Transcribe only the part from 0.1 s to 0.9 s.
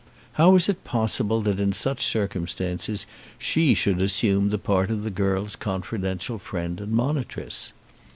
How was it